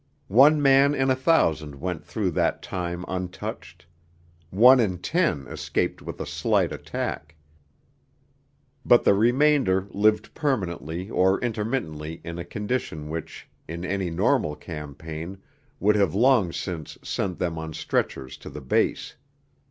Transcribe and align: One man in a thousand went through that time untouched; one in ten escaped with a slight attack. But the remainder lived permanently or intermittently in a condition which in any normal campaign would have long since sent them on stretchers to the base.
One 0.29 0.59
man 0.63 0.95
in 0.95 1.11
a 1.11 1.15
thousand 1.15 1.79
went 1.79 2.03
through 2.03 2.31
that 2.31 2.63
time 2.63 3.05
untouched; 3.07 3.85
one 4.49 4.79
in 4.79 4.97
ten 4.97 5.45
escaped 5.45 6.01
with 6.01 6.19
a 6.19 6.25
slight 6.25 6.71
attack. 6.71 7.35
But 8.83 9.03
the 9.03 9.13
remainder 9.13 9.85
lived 9.91 10.33
permanently 10.33 11.11
or 11.11 11.39
intermittently 11.41 12.19
in 12.23 12.39
a 12.39 12.43
condition 12.43 13.09
which 13.09 13.47
in 13.67 13.85
any 13.85 14.09
normal 14.09 14.55
campaign 14.55 15.37
would 15.79 15.95
have 15.97 16.15
long 16.15 16.51
since 16.51 16.97
sent 17.03 17.37
them 17.37 17.59
on 17.59 17.71
stretchers 17.71 18.37
to 18.37 18.49
the 18.49 18.59
base. 18.59 19.15